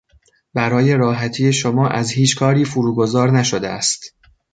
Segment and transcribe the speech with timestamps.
[0.53, 4.15] برای راحتی شما از هیچ کاری فرو گذار نشده است.